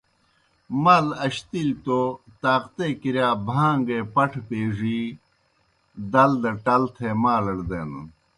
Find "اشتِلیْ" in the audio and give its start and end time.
1.25-1.75